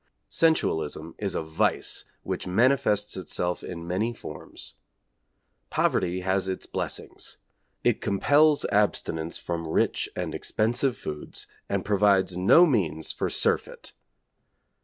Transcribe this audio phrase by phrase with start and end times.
[0.29, 4.73] Sensualism is a vice which manifests itself in many forms.
[5.69, 7.37] Poverty has its blessings.
[7.83, 13.93] It compels abstinence from rich and expensive foods and provides no means for surfeit.